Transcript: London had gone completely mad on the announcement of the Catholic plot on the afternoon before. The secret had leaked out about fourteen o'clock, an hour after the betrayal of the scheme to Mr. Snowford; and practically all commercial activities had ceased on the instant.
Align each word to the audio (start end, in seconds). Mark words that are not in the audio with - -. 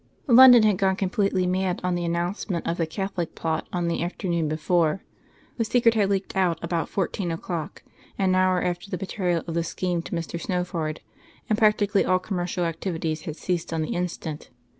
London 0.25 0.63
had 0.63 0.79
gone 0.79 0.95
completely 0.95 1.45
mad 1.45 1.79
on 1.83 1.93
the 1.93 2.03
announcement 2.05 2.65
of 2.67 2.77
the 2.77 2.87
Catholic 2.87 3.35
plot 3.35 3.67
on 3.71 3.87
the 3.87 4.01
afternoon 4.01 4.47
before. 4.47 5.03
The 5.57 5.63
secret 5.63 5.93
had 5.93 6.09
leaked 6.09 6.35
out 6.35 6.57
about 6.63 6.89
fourteen 6.89 7.29
o'clock, 7.29 7.83
an 8.17 8.33
hour 8.33 8.63
after 8.63 8.89
the 8.89 8.97
betrayal 8.97 9.43
of 9.45 9.53
the 9.53 9.63
scheme 9.63 10.01
to 10.01 10.13
Mr. 10.15 10.41
Snowford; 10.41 11.01
and 11.51 11.59
practically 11.59 12.03
all 12.03 12.17
commercial 12.17 12.65
activities 12.65 13.25
had 13.25 13.35
ceased 13.35 13.71
on 13.71 13.83
the 13.83 13.93
instant. 13.93 14.49